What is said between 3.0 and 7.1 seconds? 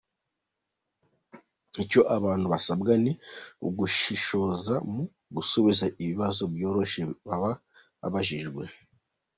ni ugushishoza mu gusubiza ibibazo byoroshye